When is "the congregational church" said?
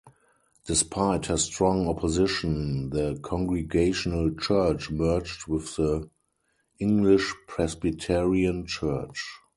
2.89-4.89